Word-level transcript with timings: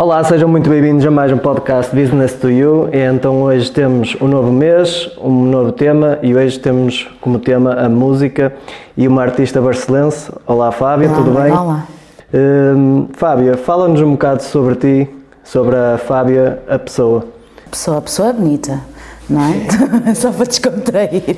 Olá, 0.00 0.24
sejam 0.24 0.48
muito 0.48 0.70
bem-vindos 0.70 1.04
a 1.04 1.10
mais 1.10 1.30
um 1.30 1.36
podcast 1.36 1.94
Business 1.94 2.32
to 2.32 2.48
You. 2.48 2.88
Então 2.90 3.42
hoje 3.42 3.70
temos 3.70 4.16
um 4.18 4.28
novo 4.28 4.50
mês, 4.50 5.10
um 5.20 5.44
novo 5.44 5.72
tema 5.72 6.18
e 6.22 6.34
hoje 6.34 6.58
temos 6.58 7.06
como 7.20 7.38
tema 7.38 7.74
a 7.74 7.86
música 7.86 8.50
e 8.96 9.06
uma 9.06 9.20
artista 9.20 9.60
barcelense. 9.60 10.32
Olá 10.46 10.72
Fábio, 10.72 11.10
Olá, 11.10 11.18
tudo 11.18 11.30
bem? 11.32 11.52
olá. 11.52 11.86
Hum, 12.32 13.08
Fábio, 13.12 13.58
fala-nos 13.58 14.00
um 14.00 14.12
bocado 14.12 14.42
sobre 14.42 14.74
ti, 14.76 15.10
sobre 15.44 15.76
a 15.76 15.98
Fábia, 15.98 16.62
a 16.66 16.78
pessoa. 16.78 17.26
Pessoa, 17.70 17.98
a 17.98 18.00
pessoa 18.00 18.30
é 18.30 18.32
bonita, 18.32 18.80
não 19.28 19.42
é? 19.42 20.14
Só 20.16 20.32
para 20.32 20.46
descontrair. 20.46 21.36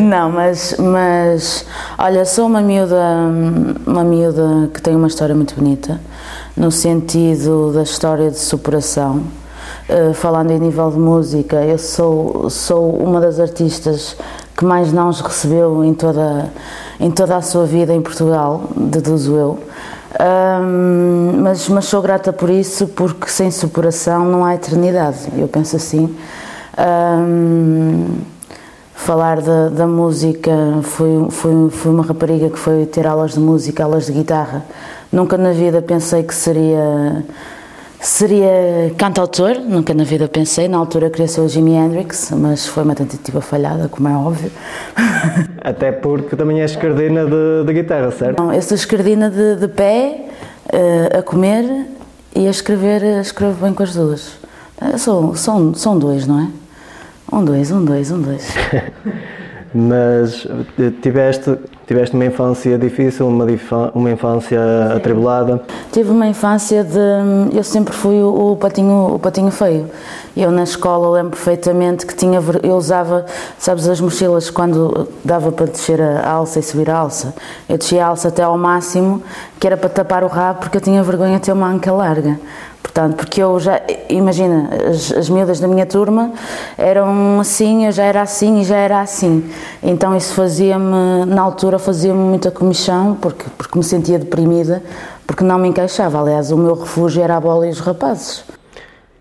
Não, 0.00 0.30
mas, 0.30 0.74
mas 0.78 1.66
olha, 1.98 2.24
sou 2.24 2.46
uma 2.46 2.62
miúda, 2.62 2.96
uma 3.86 4.02
miúda 4.02 4.70
que 4.72 4.80
tem 4.80 4.96
uma 4.96 5.08
história 5.08 5.34
muito 5.34 5.54
bonita, 5.54 6.00
no 6.58 6.72
sentido 6.72 7.72
da 7.72 7.84
história 7.84 8.30
de 8.30 8.38
superação. 8.38 9.22
Uh, 9.88 10.12
falando 10.12 10.50
em 10.50 10.58
nível 10.58 10.90
de 10.90 10.98
música, 10.98 11.56
eu 11.64 11.78
sou, 11.78 12.50
sou 12.50 12.90
uma 12.96 13.20
das 13.20 13.38
artistas 13.38 14.16
que 14.56 14.64
mais 14.64 14.92
não 14.92 15.08
os 15.08 15.20
recebeu 15.20 15.84
em 15.84 15.94
toda, 15.94 16.50
em 16.98 17.10
toda 17.10 17.36
a 17.36 17.42
sua 17.42 17.64
vida 17.64 17.94
em 17.94 18.02
Portugal, 18.02 18.64
deduzo 18.76 19.36
eu. 19.36 19.58
Um, 20.20 21.42
mas, 21.42 21.68
mas 21.68 21.84
sou 21.84 22.02
grata 22.02 22.32
por 22.32 22.50
isso, 22.50 22.88
porque 22.88 23.28
sem 23.28 23.50
superação 23.52 24.24
não 24.24 24.44
há 24.44 24.56
eternidade. 24.56 25.28
Eu 25.36 25.46
penso 25.46 25.76
assim. 25.76 26.14
Um, 26.76 28.16
falar 28.94 29.40
da, 29.40 29.68
da 29.68 29.86
música, 29.86 30.50
fui, 30.82 31.28
fui, 31.30 31.70
fui 31.70 31.90
uma 31.92 32.04
rapariga 32.04 32.50
que 32.50 32.58
foi 32.58 32.84
ter 32.84 33.06
aulas 33.06 33.34
de 33.34 33.40
música, 33.40 33.84
aulas 33.84 34.06
de 34.06 34.12
guitarra. 34.12 34.64
Nunca 35.12 35.36
na 35.38 35.52
vida 35.52 35.80
pensei 35.80 36.22
que 36.22 36.34
seria 36.34 37.24
Seria 38.00 38.94
cantautor, 38.96 39.58
nunca 39.58 39.92
na 39.92 40.04
vida 40.04 40.28
pensei. 40.28 40.68
Na 40.68 40.78
altura 40.78 41.10
queria 41.10 41.26
ser 41.26 41.40
o 41.40 41.48
Jimi 41.48 41.72
Hendrix, 41.72 42.30
mas 42.30 42.64
foi 42.64 42.84
uma 42.84 42.94
tentativa 42.94 43.40
falhada, 43.40 43.88
como 43.88 44.06
é 44.06 44.12
óbvio. 44.12 44.52
Até 45.60 45.90
porque 45.90 46.36
também 46.36 46.60
és 46.60 46.70
escardina 46.70 47.24
de, 47.24 47.64
de 47.66 47.72
guitarra, 47.72 48.12
certo? 48.12 48.40
Não, 48.40 48.52
eu 48.52 48.62
sou 48.62 48.76
escardina 48.76 49.28
de, 49.28 49.56
de 49.56 49.66
pé, 49.66 50.26
uh, 50.66 51.18
a 51.18 51.22
comer 51.22 51.86
e 52.36 52.46
a 52.46 52.50
escrever, 52.50 53.02
escrevo 53.20 53.64
bem 53.64 53.74
com 53.74 53.82
as 53.82 53.94
duas. 53.94 54.38
São, 54.96 55.34
são, 55.34 55.74
são 55.74 55.98
dois, 55.98 56.24
não 56.24 56.40
é? 56.40 56.48
Um, 57.32 57.44
dois, 57.44 57.72
um, 57.72 57.84
dois, 57.84 58.12
um, 58.12 58.22
dois. 58.22 58.48
Mas 59.74 60.46
eh, 60.78 60.92
tiveste, 61.02 61.58
tiveste 61.88 62.14
uma 62.14 62.26
infância 62.26 62.78
difícil, 62.78 63.26
uma, 63.26 63.46
uma 63.94 64.10
infância 64.10 64.60
Sim. 64.60 64.96
atribulada? 64.96 65.62
Tive 65.90 66.10
uma 66.10 66.26
infância 66.26 66.84
de. 66.84 67.56
Eu 67.56 67.64
sempre 67.64 67.94
fui 67.94 68.22
o, 68.22 68.52
o, 68.52 68.56
patinho, 68.56 69.14
o 69.14 69.18
patinho 69.18 69.50
feio. 69.50 69.86
Eu 70.36 70.50
na 70.50 70.64
escola 70.64 71.08
lembro 71.10 71.30
perfeitamente 71.30 72.04
que 72.04 72.14
tinha. 72.14 72.40
Eu 72.62 72.76
usava, 72.76 73.24
sabes, 73.58 73.88
as 73.88 74.00
mochilas 74.02 74.50
quando 74.50 75.08
dava 75.24 75.50
para 75.50 75.64
descer 75.64 75.98
a 76.00 76.30
alça 76.30 76.58
e 76.58 76.62
subir 76.62 76.90
a 76.90 76.98
alça. 76.98 77.34
Eu 77.66 77.78
descia 77.78 78.04
a 78.04 78.08
alça 78.08 78.28
até 78.28 78.42
ao 78.42 78.58
máximo, 78.58 79.22
que 79.58 79.66
era 79.66 79.76
para 79.76 79.88
tapar 79.88 80.22
o 80.22 80.28
rabo, 80.28 80.60
porque 80.60 80.76
eu 80.76 80.82
tinha 80.82 81.02
vergonha 81.02 81.38
de 81.38 81.46
ter 81.46 81.52
uma 81.52 81.68
anca 81.68 81.90
larga. 81.90 82.38
Portanto, 82.98 83.14
porque 83.14 83.40
eu 83.40 83.60
já, 83.60 83.80
imagina, 84.08 84.70
as, 84.90 85.12
as 85.12 85.30
miúdas 85.30 85.60
da 85.60 85.68
minha 85.68 85.86
turma 85.86 86.32
eram 86.76 87.38
assim, 87.38 87.86
eu 87.86 87.92
já 87.92 88.02
era 88.02 88.22
assim 88.22 88.60
e 88.60 88.64
já 88.64 88.76
era 88.76 89.00
assim. 89.00 89.48
Então 89.80 90.16
isso 90.16 90.34
fazia-me, 90.34 91.24
na 91.24 91.40
altura 91.40 91.78
fazia-me 91.78 92.18
muita 92.18 92.50
comissão, 92.50 93.14
porque, 93.14 93.44
porque 93.56 93.78
me 93.78 93.84
sentia 93.84 94.18
deprimida, 94.18 94.82
porque 95.24 95.44
não 95.44 95.60
me 95.60 95.68
encaixava. 95.68 96.20
Aliás, 96.20 96.50
o 96.50 96.56
meu 96.56 96.74
refúgio 96.74 97.22
era 97.22 97.36
a 97.36 97.40
bola 97.40 97.68
e 97.68 97.70
os 97.70 97.78
rapazes. 97.78 98.42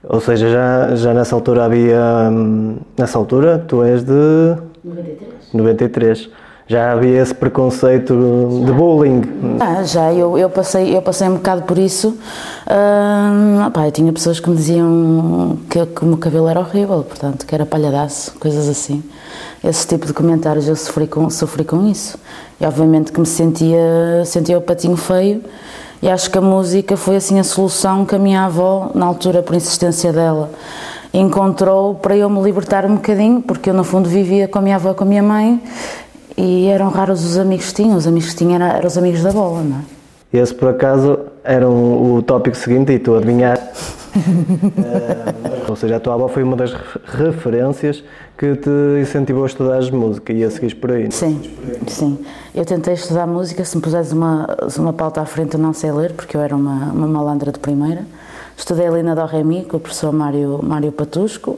Ou 0.10 0.20
seja, 0.22 0.50
já, 0.50 0.96
já 0.96 1.14
nessa 1.14 1.36
altura 1.36 1.66
havia, 1.66 2.32
hum, 2.32 2.78
nessa 2.98 3.20
altura, 3.20 3.64
tu 3.68 3.84
és 3.84 4.04
de... 4.04 4.58
93. 4.84 5.54
93 5.54 6.30
já 6.68 6.92
havia 6.92 7.22
esse 7.22 7.34
preconceito 7.34 8.14
de 8.66 8.72
bullying? 8.74 9.22
Ah, 9.60 9.84
já, 9.84 10.12
eu, 10.14 10.38
eu, 10.38 10.50
passei, 10.50 10.96
eu 10.96 11.02
passei 11.02 11.28
um 11.28 11.36
bocado 11.36 11.62
por 11.62 11.78
isso. 11.78 12.18
Tinha 13.94 14.12
pessoas 14.12 14.40
que 14.40 14.50
me 14.50 14.56
diziam 14.56 15.58
que, 15.70 15.86
que, 15.86 16.04
o 16.04 16.06
meu 16.06 16.18
cabelo 16.18 16.50
era 16.50 16.60
horrível, 16.60 17.04
portanto, 17.04 17.46
que 17.46 17.56
era 17.56 17.66
palhadaço, 17.66 18.34
coisas 18.38 18.68
assim. 18.68 19.02
Esse 19.64 19.88
tipo 19.88 20.06
de 20.06 20.14
comentários 20.14 20.68
eu 20.68 20.76
sofri 20.76 21.08
com, 21.08 21.30
sofri 21.30 21.64
com 21.64 21.88
isso. 21.88 22.18
E 22.60 22.66
obviamente 22.66 23.14
que 23.14 23.20
me 23.20 23.26
sentia, 23.26 24.24
sentia 24.26 24.58
o 24.58 24.62
patinho 24.62 24.98
feio. 24.98 25.42
E 26.02 26.10
acho 26.10 26.30
que 26.30 26.38
a 26.38 26.42
música 26.42 26.98
foi 26.98 27.16
assim 27.16 27.40
a 27.40 27.44
solução 27.44 28.06
que 28.06 28.14
a 28.14 28.20
minha 28.20 28.44
avó, 28.44 28.92
na 28.94 29.06
altura, 29.06 29.42
por 29.42 29.56
insistência 29.56 30.12
dela, 30.14 30.52
encontrou 31.14 31.96
para 31.96 32.16
eu 32.16 32.30
me 32.30 32.42
libertar 32.42 32.86
um 32.86 32.96
bocadinho, 32.96 33.42
porque 33.42 33.70
eu 33.70 33.74
no 33.74 33.84
fundo 33.84 34.08
vivia 34.08 34.48
com 34.48 34.60
a 34.60 34.62
minha 34.62 34.76
avó, 34.76 34.94
com 34.94 35.04
a 35.04 35.08
minha 35.08 35.24
mãe, 35.24 35.62
e 36.38 36.68
eram 36.68 36.90
raros 36.90 37.26
os 37.26 37.38
amigos 37.38 37.70
que 37.70 37.74
tinham, 37.74 37.98
os 37.98 38.06
amigos 38.06 38.30
que 38.30 38.36
tinham 38.36 38.56
eram, 38.56 38.68
eram 38.68 38.88
os 38.88 38.98
amigos 38.98 39.24
da 39.24 39.32
bola, 39.32 39.64
não 39.64 39.78
é? 39.78 39.98
Esse, 40.32 40.54
por 40.54 40.70
acaso, 40.70 41.20
era 41.44 41.68
um, 41.68 42.18
o 42.18 42.22
tópico 42.22 42.56
seguinte 42.56 42.92
e 42.92 43.00
tu 43.00 43.16
adivinhar. 43.16 43.58
uh, 43.58 43.72
ou 45.72 45.76
seja, 45.76 45.96
a 45.96 46.00
tua 46.00 46.16
avó 46.16 46.28
foi 46.28 46.44
uma 46.44 46.56
das 46.56 46.74
referências 47.06 48.04
que 48.38 48.56
te 48.56 48.70
incentivou 49.02 49.44
a 49.44 49.48
estudar 49.48 49.82
música 49.92 50.34
e 50.34 50.44
a 50.44 50.52
seguir 50.52 50.76
por 50.76 50.92
aí. 50.92 51.10
Sim, 51.12 51.42
sim. 51.88 52.20
Eu 52.54 52.66
tentei 52.66 52.94
estudar 52.94 53.26
música, 53.26 53.64
se 53.64 53.78
me 53.78 53.82
puseres 53.82 54.12
uma, 54.12 54.48
uma 54.78 54.94
pauta 54.94 55.22
à 55.22 55.26
frente 55.26 55.56
eu 55.56 55.60
não 55.62 55.74
sei 55.74 55.92
ler, 55.92 56.12
porque 56.12 56.36
eu 56.36 56.42
era 56.42 56.56
uma, 56.56 56.92
uma 56.92 57.08
malandra 57.08 57.52
de 57.52 57.60
primeira. 57.60 58.06
Estudei 58.58 58.88
ali 58.88 59.02
na 59.04 59.16
Dó 59.16 59.26
Remi 59.26 59.64
com 59.64 59.78
o 59.78 59.80
professor 59.80 60.12
Mário, 60.12 60.60
Mário 60.62 60.92
Patusco. 60.92 61.58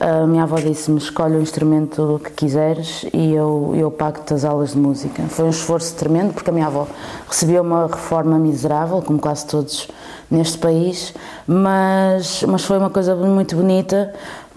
A 0.00 0.26
minha 0.26 0.44
avó 0.44 0.56
disse-me: 0.56 0.98
escolhe 0.98 1.36
o 1.36 1.40
instrumento 1.40 2.20
que 2.22 2.30
quiseres 2.30 3.04
e 3.12 3.32
eu, 3.32 3.72
eu 3.76 3.90
pago-te 3.90 4.32
as 4.32 4.44
aulas 4.44 4.72
de 4.72 4.78
música. 4.78 5.24
Foi 5.24 5.46
um 5.46 5.50
esforço 5.50 5.94
tremendo, 5.96 6.32
porque 6.32 6.50
a 6.50 6.52
minha 6.52 6.66
avó 6.66 6.86
recebeu 7.28 7.62
uma 7.62 7.86
reforma 7.86 8.38
miserável, 8.38 9.02
como 9.02 9.18
quase 9.18 9.46
todos 9.46 9.88
neste 10.30 10.58
país, 10.58 11.14
mas, 11.46 12.44
mas 12.46 12.64
foi 12.64 12.78
uma 12.78 12.90
coisa 12.90 13.16
muito 13.16 13.56
bonita, 13.56 14.12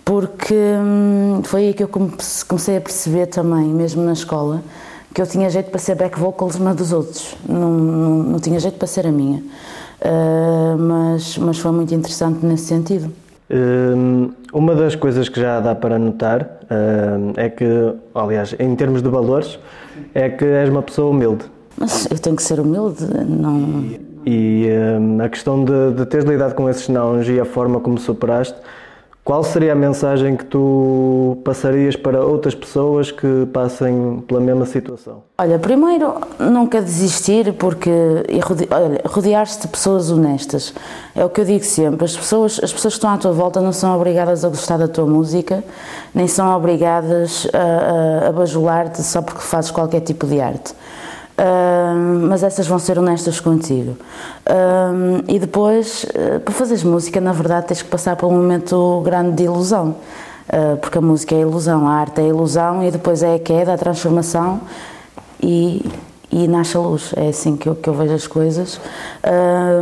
porque 0.05 0.53
hum, 0.53 1.41
foi 1.43 1.67
aí 1.67 1.73
que 1.73 1.83
eu 1.83 1.87
comecei 1.87 2.77
a 2.77 2.81
perceber 2.81 3.27
também, 3.27 3.65
mesmo 3.65 4.03
na 4.03 4.13
escola, 4.13 4.61
que 5.13 5.21
eu 5.21 5.25
tinha 5.25 5.49
jeito 5.49 5.71
para 5.71 5.79
ser 5.79 5.95
back 5.95 6.19
vocals 6.19 6.55
uma 6.55 6.75
dos 6.75 6.91
outros, 6.91 7.35
não, 7.47 7.71
não, 7.71 8.09
não 8.23 8.39
tinha 8.39 8.59
jeito 8.59 8.77
para 8.77 8.87
ser 8.87 9.07
a 9.07 9.11
minha. 9.11 9.41
Uh, 10.01 10.77
mas, 10.77 11.37
mas 11.37 11.59
foi 11.59 11.71
muito 11.71 11.93
interessante 11.93 12.45
nesse 12.45 12.65
sentido. 12.65 13.11
Hum, 13.53 14.31
uma 14.53 14.73
das 14.73 14.95
coisas 14.95 15.27
que 15.27 15.39
já 15.39 15.59
dá 15.59 15.75
para 15.75 15.99
notar 15.99 16.59
hum, 16.71 17.33
é 17.35 17.49
que, 17.49 17.93
aliás, 18.15 18.55
em 18.57 18.73
termos 18.75 19.01
de 19.01 19.09
valores, 19.09 19.59
é 20.15 20.29
que 20.29 20.45
és 20.45 20.69
uma 20.69 20.81
pessoa 20.81 21.11
humilde. 21.11 21.43
Mas 21.77 22.07
eu 22.09 22.17
tenho 22.17 22.35
que 22.37 22.43
ser 22.43 22.61
humilde, 22.61 23.05
não. 23.27 23.83
E, 24.25 24.69
hum, 24.97 25.21
a 25.21 25.27
questão 25.27 25.65
de, 25.65 25.91
de 25.95 26.05
teres 26.05 26.25
lidado 26.25 26.55
com 26.55 26.69
esses 26.69 26.87
nãos 26.87 27.27
e 27.27 27.41
a 27.41 27.45
forma 27.45 27.81
como 27.81 27.97
superaste, 27.97 28.55
qual 29.23 29.43
seria 29.43 29.73
a 29.73 29.75
mensagem 29.75 30.35
que 30.35 30.43
tu 30.45 31.37
passarias 31.43 31.95
para 31.95 32.25
outras 32.25 32.55
pessoas 32.55 33.11
que 33.11 33.45
passem 33.53 34.23
pela 34.27 34.39
mesma 34.39 34.65
situação? 34.65 35.21
Olha, 35.37 35.59
primeiro, 35.59 36.15
nunca 36.39 36.81
desistir, 36.81 37.53
porque 37.53 37.91
rodear-se 39.05 39.61
de 39.61 39.67
pessoas 39.67 40.09
honestas. 40.09 40.73
É 41.15 41.23
o 41.23 41.29
que 41.29 41.39
eu 41.39 41.45
digo 41.45 41.63
sempre: 41.63 42.03
as 42.03 42.17
pessoas, 42.17 42.59
as 42.63 42.73
pessoas 42.73 42.95
que 42.95 42.97
estão 42.97 43.11
à 43.11 43.17
tua 43.17 43.31
volta 43.31 43.61
não 43.61 43.71
são 43.71 43.95
obrigadas 43.95 44.43
a 44.43 44.49
gostar 44.49 44.77
da 44.77 44.87
tua 44.87 45.05
música, 45.05 45.63
nem 46.15 46.27
são 46.27 46.55
obrigadas 46.55 47.47
a, 47.53 48.25
a, 48.25 48.29
a 48.29 48.31
bajular-te 48.31 49.03
só 49.03 49.21
porque 49.21 49.41
fazes 49.41 49.69
qualquer 49.69 50.01
tipo 50.01 50.25
de 50.25 50.41
arte. 50.41 50.73
Mas 52.27 52.43
essas 52.43 52.67
vão 52.67 52.77
ser 52.77 52.99
honestas 52.99 53.39
contigo. 53.39 53.97
E 55.27 55.39
depois, 55.39 56.03
uh, 56.03 56.39
para 56.39 56.53
fazeres 56.53 56.83
música, 56.83 57.19
na 57.19 57.33
verdade, 57.33 57.67
tens 57.67 57.81
que 57.81 57.89
passar 57.89 58.15
por 58.15 58.27
um 58.27 58.35
momento 58.35 59.01
grande 59.03 59.31
de 59.31 59.43
ilusão, 59.43 59.95
porque 60.81 60.97
a 60.97 61.01
música 61.01 61.33
é 61.33 61.39
ilusão, 61.39 61.87
a 61.87 61.93
arte 61.93 62.21
é 62.21 62.27
ilusão, 62.27 62.83
e 62.83 62.91
depois 62.91 63.23
é 63.23 63.35
a 63.35 63.39
queda, 63.39 63.73
a 63.73 63.77
transformação 63.77 64.59
e, 65.41 65.89
e 66.29 66.47
nasce 66.47 66.75
a 66.75 66.79
luz. 66.79 67.13
É 67.15 67.29
assim 67.29 67.55
que 67.55 67.69
eu, 67.69 67.75
que 67.75 67.87
eu 67.87 67.93
vejo 67.93 68.13
as 68.13 68.27
coisas. 68.27 68.79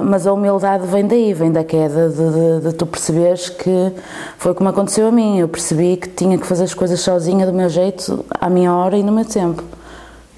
mas 0.06 0.28
a 0.28 0.34
humildade 0.34 0.86
vem 0.86 1.08
daí, 1.08 1.34
vem 1.34 1.52
da 1.52 1.64
queda, 1.64 2.10
de, 2.10 2.16
de, 2.16 2.68
de 2.68 2.74
tu 2.76 2.86
perceberes 2.86 3.50
que 3.50 3.92
foi 4.38 4.54
como 4.54 4.70
aconteceu 4.70 5.08
a 5.08 5.12
mim. 5.12 5.40
Eu 5.40 5.48
percebi 5.48 5.98
que 5.98 6.08
tinha 6.08 6.38
que 6.38 6.46
fazer 6.46 6.66
as 6.66 6.74
coisas 6.74 7.00
sozinha, 7.00 7.48
do 7.48 7.54
meu 7.54 7.70
jeito, 7.70 8.24
à 8.30 8.48
minha 8.48 8.72
hora 8.72 8.96
e 8.96 9.02
no 9.02 9.12
meu 9.12 9.26
tempo 9.26 9.64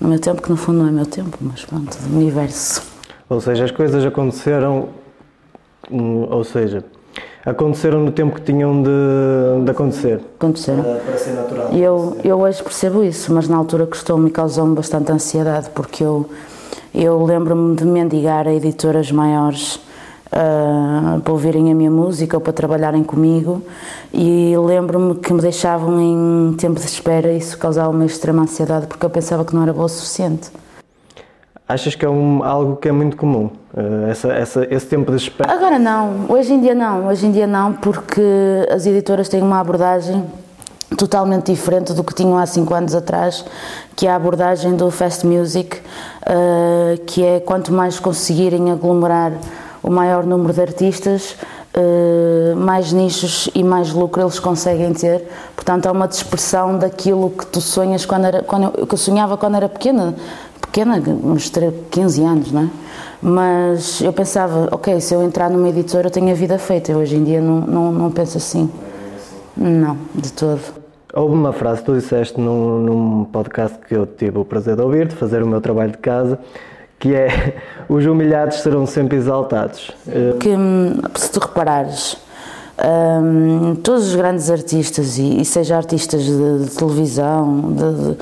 no 0.02 0.10
meu 0.10 0.20
tempo, 0.20 0.42
que 0.42 0.50
no 0.50 0.58
fundo 0.58 0.80
não 0.80 0.88
é 0.88 0.92
meu 0.92 1.06
tempo, 1.06 1.38
mas 1.40 1.64
pronto, 1.64 1.96
do 1.96 2.18
universo. 2.18 2.82
Ou 3.30 3.40
seja, 3.40 3.66
as 3.66 3.72
coisas 3.72 4.04
aconteceram, 4.04 4.90
hum, 5.90 6.28
ou 6.30 6.44
seja, 6.44 6.84
aconteceram 7.46 8.00
no 8.04 8.12
tempo 8.12 8.36
que 8.36 8.42
tinham 8.42 8.82
de, 8.82 9.64
de 9.64 9.72
acontecer. 9.72 10.20
Aconteceram. 10.38 10.84
Para, 10.84 10.96
para 10.96 11.18
ser 11.18 11.32
natural. 11.34 11.70
E 11.72 11.82
eu, 11.82 12.18
eu 12.24 12.40
hoje 12.42 12.64
percebo 12.64 13.04
isso, 13.04 13.32
mas 13.32 13.48
na 13.48 13.56
altura 13.56 13.86
custou-me 13.86 14.30
e 14.30 14.32
causou-me 14.32 14.76
bastante 14.76 15.12
ansiedade, 15.12 15.70
porque 15.70 16.04
eu, 16.04 16.28
eu 16.94 17.24
lembro-me 17.24 17.76
de 17.76 17.86
mendigar 17.86 18.48
a 18.48 18.54
editoras 18.54 19.12
maiores 19.12 19.80
uh, 20.32 21.20
para 21.22 21.34
ouvirem 21.34 21.72
a 21.72 21.76
minha 21.76 21.92
música 21.92 22.38
ou 22.38 22.42
para 22.42 22.54
trabalharem 22.54 23.04
comigo 23.04 23.62
e 24.14 24.56
lembro-me 24.58 25.16
que 25.16 25.34
me 25.34 25.42
deixavam 25.42 26.00
em 26.00 26.56
tempo 26.58 26.80
de 26.80 26.86
espera 26.86 27.32
e 27.32 27.38
isso 27.38 27.58
causava 27.58 27.90
uma 27.90 28.06
extrema 28.06 28.44
ansiedade 28.44 28.88
porque 28.88 29.06
eu 29.06 29.10
pensava 29.10 29.46
que 29.46 29.54
não 29.54 29.64
era 29.64 29.74
boa 29.74 29.86
o 29.86 29.90
suficiente. 29.90 30.50
Achas 31.68 31.96
que 31.96 32.04
é 32.04 32.10
um, 32.10 32.44
algo 32.44 32.76
que 32.76 32.90
é 32.90 32.92
muito 32.92 33.16
comum, 33.16 33.50
uh, 33.74 34.10
essa, 34.10 34.34
essa, 34.34 34.68
esse 34.70 34.86
tempo 34.86 35.10
de 35.12 35.18
espera? 35.18 35.52
Agora 35.54 35.80
não, 35.80 36.26
hoje 36.28 36.54
em 36.54 36.60
dia 36.60 36.76
não, 36.76 37.08
hoje 37.08 37.26
em 37.26 37.32
dia 37.32 37.48
não, 37.48 37.74
porque 37.74 38.22
as 38.70 38.86
editoras 38.86 39.30
têm 39.30 39.42
uma 39.42 39.60
abordagem 39.60 40.26
totalmente 40.98 41.52
diferente 41.52 41.94
do 41.94 42.04
que 42.04 42.14
tinham 42.14 42.38
há 42.38 42.46
cinco 42.46 42.74
anos 42.74 42.94
atrás, 42.94 43.46
que 43.96 44.06
é 44.06 44.12
a 44.12 44.16
abordagem 44.16 44.76
do 44.76 44.92
fast 44.92 45.26
music, 45.26 45.78
uh, 45.78 47.02
que 47.06 47.24
é 47.24 47.40
quanto 47.40 47.72
mais 47.72 48.00
conseguirem 48.00 48.70
aglomerar 48.70 49.32
o 49.84 49.90
maior 49.90 50.26
número 50.26 50.54
de 50.54 50.62
artistas, 50.62 51.36
uh, 51.76 52.56
mais 52.56 52.92
nichos 52.92 53.50
e 53.56 53.64
mais 53.64 53.92
lucro 53.94 54.22
eles 54.22 54.40
conseguem 54.40 54.94
ter. 54.94 55.28
Portanto, 55.56 55.88
é 55.88 55.92
uma 55.92 56.08
dispersão 56.08 56.78
daquilo 56.78 57.30
que 57.30 57.46
tu 57.46 57.62
sonhas 57.62 58.06
quando 58.06 58.26
era, 58.26 58.44
quando 58.44 58.72
eu, 58.78 58.86
que 58.86 58.94
eu 58.94 58.98
sonhava 58.98 59.38
quando 59.38 59.56
era 59.56 59.70
pequena, 59.70 60.16
pequena, 60.60 61.02
uns 61.24 61.52
15 61.90 62.24
anos, 62.24 62.52
não 62.52 62.64
é? 62.64 62.70
Mas 63.22 64.02
eu 64.02 64.12
pensava, 64.12 64.68
ok, 64.72 65.00
se 65.00 65.14
eu 65.14 65.22
entrar 65.22 65.50
numa 65.50 65.70
editora 65.70 66.08
eu 66.08 66.12
tenho 66.12 66.32
a 66.32 66.34
vida 66.34 66.58
feita. 66.58 66.92
Eu 66.92 67.00
hoje 67.00 67.16
em 67.16 67.24
dia 67.24 67.40
não, 67.40 67.62
não, 67.62 67.92
não 67.92 68.12
penso 68.12 68.38
assim. 68.38 68.70
Não, 69.56 69.98
de 70.16 70.32
todo. 70.34 70.62
Houve 71.14 71.36
uma 71.36 71.52
frase 71.52 71.82
que 71.82 71.86
tu 71.88 71.94
disseste 71.94 72.40
num, 72.40 72.80
num 72.80 73.26
podcast 73.26 73.78
que 73.80 73.94
eu 73.94 74.08
tive 74.08 74.38
o 74.38 74.46
prazer 74.46 74.78
de 74.78 74.82
ouvir, 74.82 75.08
de 75.08 75.16
fazer 75.16 75.44
o 75.44 75.48
meu 75.48 75.60
trabalho 75.60 75.92
de 75.92 75.98
casa, 75.98 76.40
que 77.02 77.14
é 77.14 77.58
os 77.90 78.06
humilhados 78.06 78.60
serão 78.60 78.86
sempre 78.86 79.18
exaltados. 79.18 79.92
Que 80.40 80.56
se 81.20 81.32
tu 81.32 81.40
reparares, 81.40 82.16
um, 82.82 83.76
todos 83.76 84.08
os 84.08 84.16
grandes 84.16 84.50
artistas, 84.50 85.18
e, 85.18 85.42
e 85.42 85.46
seja 85.46 85.76
artistas 85.76 86.24
de, 86.24 86.66
de 86.66 86.70
televisão, 86.72 87.74
de, 87.74 88.18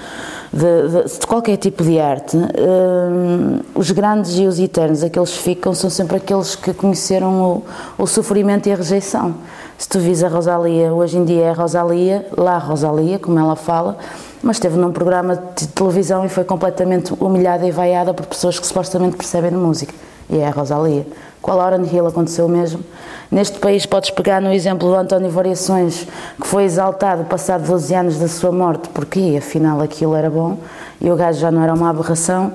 de, 0.58 1.20
de, 1.20 1.28
qualquer 1.28 1.58
tipo 1.58 1.84
de 1.84 2.00
arte, 2.00 2.36
um, 2.38 3.60
os 3.76 3.92
grandes 3.92 4.38
e 4.38 4.46
os 4.46 4.60
eternos, 4.60 5.04
aqueles 5.04 5.32
que 5.32 5.44
ficam, 5.44 5.74
são 5.74 5.90
sempre 5.90 6.18
aqueles 6.18 6.56
que 6.56 6.74
conheceram 6.74 7.64
o, 7.98 8.04
o 8.04 8.08
sofrimento 8.08 8.68
e 8.68 8.72
a 8.72 8.76
rejeição. 8.76 9.36
Se 9.80 9.88
tu 9.88 9.98
vis 9.98 10.22
a 10.26 10.28
Rosalia, 10.28 10.94
hoje 10.94 11.18
em 11.18 11.24
dia 11.24 11.46
é 11.46 11.50
a 11.52 11.54
Rosalia, 11.54 12.28
lá 12.38 12.58
Rosalia, 12.58 13.18
como 13.18 13.40
ela 13.40 13.56
fala, 13.56 13.98
mas 14.44 14.58
esteve 14.58 14.76
num 14.76 14.92
programa 14.92 15.42
de 15.56 15.70
televisão 15.70 16.26
e 16.26 16.28
foi 16.28 16.44
completamente 16.44 17.14
humilhada 17.18 17.66
e 17.66 17.72
vaiada 17.72 18.14
por 18.14 18.26
pessoas 18.26 18.60
que 18.60 18.68
supostamente 18.68 19.16
percebem 19.16 19.52
de 19.52 19.56
música. 19.56 19.94
E 20.30 20.38
é 20.38 20.48
a 20.48 20.52
Rosalia. 20.52 21.08
Com 21.42 21.52
a 21.52 21.56
Lauren 21.56 21.86
Hill 21.86 22.06
aconteceu 22.06 22.46
o 22.46 22.50
mesmo. 22.50 22.84
Neste 23.32 23.58
país 23.58 23.86
podes 23.86 24.10
pegar 24.10 24.42
no 24.42 24.52
exemplo 24.52 24.90
do 24.90 24.96
António 24.96 25.30
Variações, 25.30 26.06
que 26.42 26.46
foi 26.46 26.66
exaltado 26.66 27.24
passado 27.24 27.66
12 27.66 27.96
anos 27.96 28.20
da 28.20 28.28
sua 28.28 28.52
morte, 28.52 28.90
porque 28.90 29.38
afinal 29.38 29.80
aquilo 29.80 30.14
era 30.14 30.30
bom 30.30 30.58
e 31.00 31.10
o 31.10 31.16
gajo 31.16 31.40
já 31.40 31.50
não 31.50 31.64
era 31.64 31.74
uma 31.74 31.90
aberração. 31.90 32.52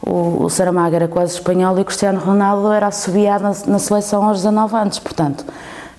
O, 0.00 0.44
o 0.44 0.48
Saramago 0.48 0.94
era 0.94 1.08
quase 1.08 1.34
espanhol 1.34 1.76
e 1.76 1.80
o 1.80 1.84
Cristiano 1.84 2.20
Ronaldo 2.20 2.70
era 2.70 2.86
assobiado 2.86 3.42
na, 3.42 3.52
na 3.66 3.78
seleção 3.80 4.22
aos 4.22 4.36
19 4.36 4.76
anos, 4.76 5.00
portanto, 5.00 5.44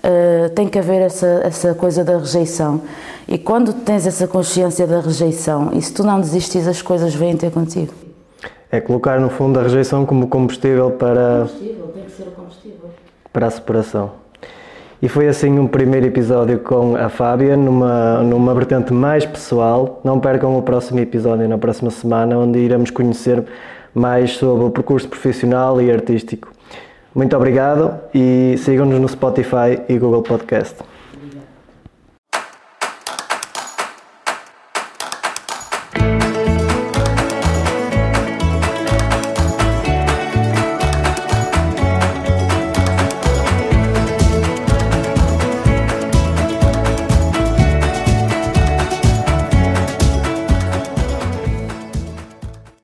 uh, 0.04 0.50
tem 0.50 0.68
que 0.68 0.78
haver 0.78 1.01
essa, 1.01 1.42
essa 1.44 1.74
coisa 1.74 2.04
da 2.04 2.18
rejeição. 2.18 2.81
E 3.28 3.38
quando 3.38 3.74
tens 3.74 4.07
essa 4.07 4.28
consciência 4.28 4.88
da 4.88 5.00
rejeição, 5.00 5.72
e 5.74 5.81
se 5.81 5.94
tu 5.94 6.04
não 6.04 6.19
desistes, 6.19 6.68
as 6.68 6.81
coisas 6.81 7.13
vêm 7.13 7.36
ter 7.38 7.51
contigo. 7.51 7.94
É 8.72 8.80
colocar 8.80 9.19
no 9.19 9.30
fundo 9.30 9.60
a 9.60 9.63
rejeição 9.63 10.06
como 10.06 10.28
combustível 10.28 10.92
para. 10.92 11.48
Combustível, 11.48 11.88
tem 11.88 12.04
que 12.04 12.12
ser 12.12 12.24
o 12.24 12.31
combustível 12.31 12.90
para 13.34 13.48
a 13.48 13.51
separação. 13.51 14.12
E 15.01 15.07
foi 15.07 15.30
assim 15.30 15.57
um 15.57 15.66
primeiro 15.66 16.07
episódio 16.07 16.60
com 16.60 16.95
a 16.95 17.07
Fábia, 17.07 17.56
numa, 17.56 18.22
numa 18.22 18.54
vertente 18.54 18.92
mais 18.92 19.25
pessoal. 19.25 20.02
Não 20.04 20.19
percam 20.19 20.57
o 20.57 20.62
próximo 20.62 21.00
episódio 21.00 21.48
na 21.48 21.57
próxima 21.57 21.90
semana, 21.90 22.38
onde 22.38 22.60
iremos 22.60 22.92
conhecer 22.92 23.45
mais 23.94 24.31
sobre 24.31 24.66
o 24.66 24.69
percurso 24.69 25.07
profissional 25.07 25.81
e 25.81 25.90
artístico. 25.90 26.50
Muito 27.13 27.35
obrigado 27.35 28.00
e 28.13 28.56
sigam-nos 28.59 29.00
no 29.00 29.09
Spotify 29.09 29.81
e 29.88 29.97
Google 29.97 30.21
Podcast. 30.21 30.75